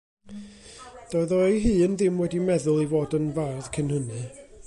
Doedd 1.11 1.35
o 1.37 1.41
ei 1.49 1.59
hun 1.65 1.93
ddim 1.99 2.17
wedi 2.23 2.41
meddwl 2.47 2.81
i 2.87 2.89
fod 2.95 3.17
yn 3.19 3.31
fardd 3.39 3.71
cyn 3.77 3.97
hynny. 3.97 4.27